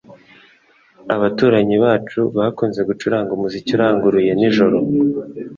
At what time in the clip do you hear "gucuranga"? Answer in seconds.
2.89-3.31